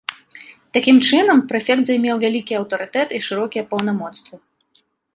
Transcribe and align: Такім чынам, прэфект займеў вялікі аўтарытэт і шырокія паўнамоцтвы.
Такім 0.77 0.97
чынам, 1.09 1.43
прэфект 1.51 1.83
займеў 1.91 2.15
вялікі 2.25 2.59
аўтарытэт 2.63 3.09
і 3.19 3.23
шырокія 3.29 3.63
паўнамоцтвы. 3.75 4.35